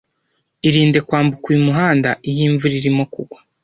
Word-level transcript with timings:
Irinde 0.67 0.99
kwambuka 1.07 1.45
uyu 1.51 1.65
muhanda 1.67 2.09
iyo 2.29 2.41
imvura 2.47 2.73
irimo 2.79 3.03
kugwa. 3.13 3.37